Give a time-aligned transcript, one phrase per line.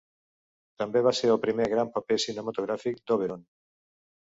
[0.81, 3.47] També va ser el primer gran paper cinematogràfic d'Oberon.